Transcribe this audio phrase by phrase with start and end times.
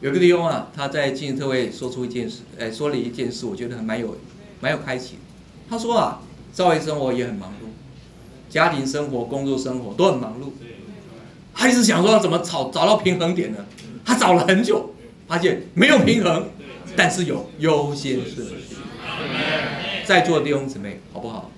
[0.00, 4.16] 有个弟兄啊，他在进特会说出一件事，哎，说了一件事，我觉得还蛮有
[4.60, 5.16] 蛮有开启。
[5.68, 7.66] 他说啊，教会生活也很忙碌，
[8.48, 10.52] 家庭生活、工作生活都很忙碌。
[11.52, 13.66] 他一直想说要怎么找找到平衡点呢？
[14.04, 14.94] 他找了很久，
[15.26, 16.48] 发现没有平衡，
[16.94, 18.76] 但是有优先顺序。
[20.04, 21.50] 在座的弟兄姊妹，好不好？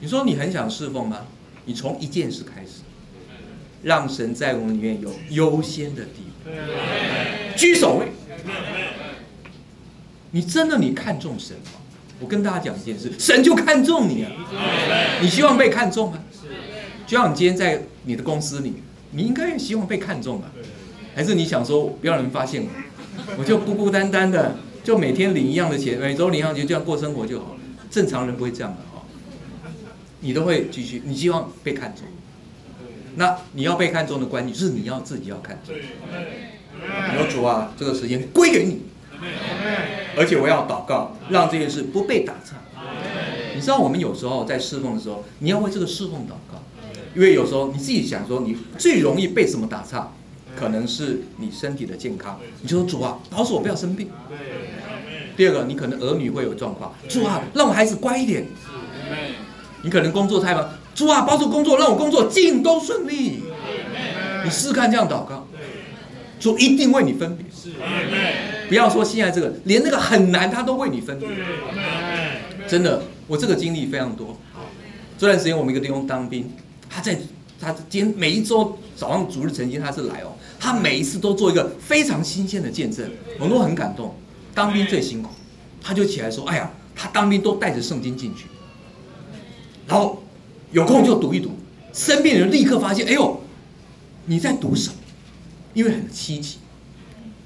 [0.00, 1.26] 你说你很想侍奉吗？
[1.64, 2.82] 你从一件事开始，
[3.82, 6.52] 让神在我们里面有优先的地位，
[7.56, 8.08] 居首位。
[10.30, 11.80] 你真的你看重神吗？
[12.20, 14.30] 我跟大家讲一件事，神就看重你啊！
[15.20, 16.18] 你希望被看重吗？
[17.06, 18.74] 就像你今天在你的公司里，
[19.10, 20.50] 你应该也希望被看重吧？
[21.14, 27.60] 还是你想说不要人发现我，我就孤孤单单的，就每天领一样的钱，每周领一样钱，这样过生活就好了。
[27.90, 29.04] 正常人不会这样的哈，
[30.20, 32.06] 你都会继续，你希望被看重。
[33.16, 35.74] 那你要被看重的关键是你要自己要看重。
[37.10, 38.82] 你说主啊，这个时间归给你。
[40.16, 42.56] 而且我要祷告，让这件事不被打岔。
[43.54, 46.62] 你知道我们有时候在侍奉的时候，你要为这个侍奉祷告，
[47.14, 50.12] 因为有时候你自己想说，你最容易被什么打岔，
[50.56, 52.38] 可能是你身体的健康。
[52.60, 54.10] 你就说主啊，保守我不要生病。
[55.36, 58.46] 第二个，你可能儿女会有状况，主啊，让我孩子乖一点。
[59.82, 63.42] 你可能工作太忙，主啊，保守工作，让我工作尽都顺利。
[64.44, 65.46] 你试看这样祷告，
[66.44, 67.46] 主一定为你分别。
[67.50, 67.70] 是
[68.68, 71.26] 不要说现在这个，连那个很难，他都为你分别。
[72.68, 74.38] 真的，我这个经历非常多。
[75.16, 76.52] 这段时间我们一个弟兄当兵，
[76.90, 77.18] 他在
[77.58, 83.10] 他今天每一周早上主日晨经他是来哦，他每一次都做一个非常新鲜的见证，
[83.40, 84.14] 我都很感动。
[84.54, 85.30] 当兵最辛苦，
[85.80, 88.44] 他就起来说：“哎呀，他当兵都带着圣经进去，
[89.86, 90.22] 然后
[90.72, 91.52] 有空就读一读。
[91.94, 93.40] 身边人立刻发现：哎呦，
[94.26, 94.96] 你在读什么？
[95.74, 96.58] 因为很稀奇，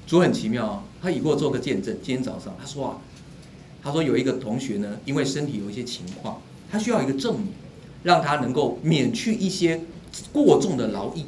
[0.07, 0.83] 主很奇妙啊。
[1.01, 1.97] 他以过做个见证。
[2.03, 2.97] 今天早上他说啊，
[3.83, 7.47] 他说有一个同学呢，因为身体有一些情况，他需要一个证明，
[8.03, 9.81] 让他能够免去一些
[10.31, 11.25] 过重的劳役、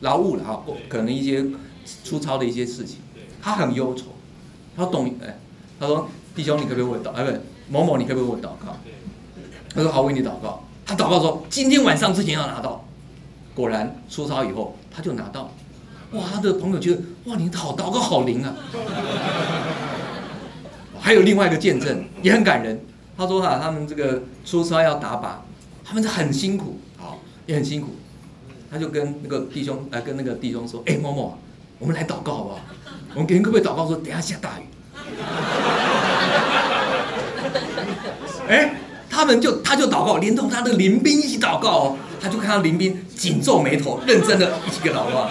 [0.00, 1.44] 劳务了哈，可能一些
[2.04, 2.98] 粗糙的一些事情，
[3.40, 4.06] 他很忧愁。”
[4.76, 5.38] 他懂哎，
[5.78, 7.10] 他说弟兄，你可不可以为我祷？
[7.12, 7.38] 哎，不，
[7.70, 8.76] 某某，你可不可以为我祷告？
[9.72, 10.64] 他说好，为你祷告。
[10.84, 12.84] 他祷告说今天晚上之前要拿到。
[13.54, 15.50] 果然出操以后他就拿到了。
[16.12, 18.54] 哇，他的朋友觉得哇，你好祷告好灵啊。
[21.00, 22.80] 还有另外一个见证也很感人。
[23.16, 25.28] 他说哈，他们这个出差要打靶，
[25.84, 27.94] 他们是很辛苦，好也很辛苦。
[28.70, 31.38] 他就跟那个弟兄来跟那个弟兄说，哎，某某，
[31.78, 32.58] 我们来祷告好不好？
[33.14, 34.62] 我们给可不可以祷告说，等下下大雨？
[38.48, 38.74] 哎，
[39.08, 41.96] 他们就他就祷告，连同他的林兵一起祷告哦。
[42.20, 45.28] 他就看到林兵紧皱眉头，认真的一起给祷告。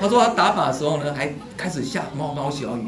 [0.00, 2.82] 他说他打靶的时候呢，还开始下毛毛小雨。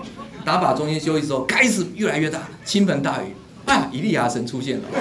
[0.44, 3.26] 打靶中间休息时候，开始越来越大，倾盆大雨。
[3.66, 4.84] 啊，一粒牙神出现了。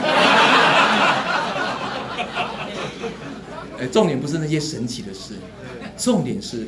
[3.80, 5.36] 哎，重点不是那些神奇的事，
[5.98, 6.68] 重点是。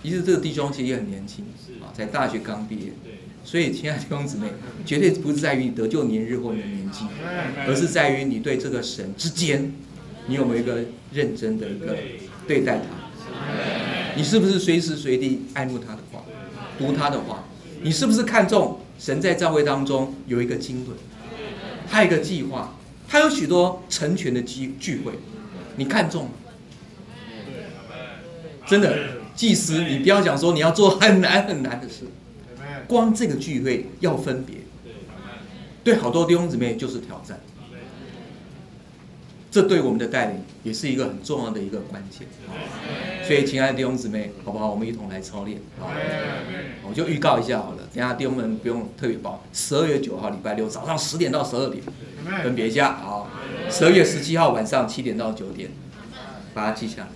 [0.00, 1.44] 其实这个弟兄其实也很年轻，
[1.82, 2.92] 啊，在大学刚毕业，
[3.42, 4.46] 所以亲爱的弟兄姊妹，
[4.86, 7.04] 绝对不是在于你得救年日或你的年纪，
[7.66, 9.74] 而是在于你对这个神之间，
[10.28, 11.96] 你有没有一个认真的一个
[12.46, 12.84] 对待他，
[14.18, 16.24] 你是不是随时随地爱慕他的话，
[16.76, 17.44] 读他的话，
[17.82, 20.92] 你是不是看重神在教会当中有一个经纶，
[21.88, 22.74] 他有一个计划，
[23.06, 25.12] 他有许多成全的聚聚会，
[25.76, 26.30] 你看重吗？
[28.66, 28.98] 真的。
[29.36, 32.04] 祭司，你不要讲说你要做很难很难的事，
[32.88, 34.56] 光这个聚会要分别，
[35.84, 37.38] 对好多弟兄姊妹就是挑战。
[39.50, 42.26] 这对我们的带领也是一个很重要的一个关键。
[43.26, 44.70] 所以，亲爱的弟兄姊妹，好不好？
[44.70, 45.58] 我们一同来操练。
[46.82, 49.44] 我就预告一下好了，等下弟兄们不用特别报。
[49.52, 51.82] 十二月九号礼拜六早上十点到十二点，
[52.42, 52.94] 分别一下。
[52.94, 53.30] 好，
[53.70, 55.70] 十二月十七号晚上七点到九点，
[56.54, 57.06] 把它记下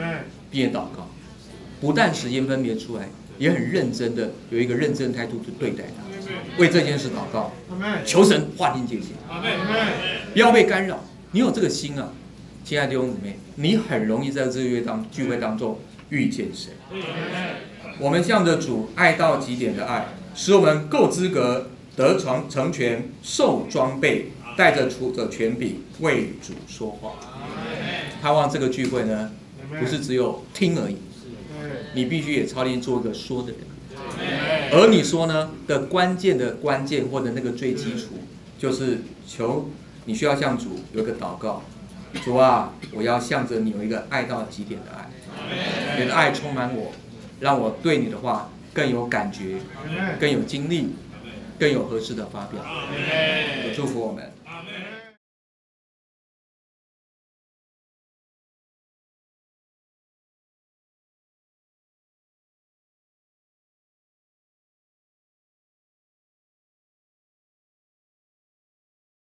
[0.00, 1.08] 来，毕业祷告。
[1.80, 3.08] 不但时间分别出来，
[3.38, 6.02] 也很认真的有一个认真的态度去对待它，
[6.60, 7.52] 为这件事祷告，
[8.04, 9.10] 求神划定界限，
[10.32, 11.04] 不要被干扰。
[11.36, 12.08] 你有这个心啊，
[12.64, 15.78] 亲爱的弟兄姊妹，你很容易在这个月当聚会当中
[16.08, 16.72] 遇见神。
[17.98, 27.12] 我们向着主爱到极点的爱，使我们够资格得成成全，受装备，带着主的权柄为主说话。
[28.22, 29.30] 盼望这个聚会呢，
[29.78, 30.96] 不是只有听而已。
[31.94, 33.58] 你必须也操练做一个说的人，
[34.72, 38.14] 而你说呢的关键的关键或者那个最基础，
[38.58, 39.68] 就是求
[40.06, 41.62] 你需要向主有一个祷告，
[42.24, 46.92] 主啊，我要向着你有一个爱到极点的爱，你的爱充满我，
[47.40, 49.58] 让我对你的话更有感觉，
[50.18, 50.94] 更有经历，
[51.58, 52.64] 更有合适的发表。
[53.74, 54.32] 祝福我们。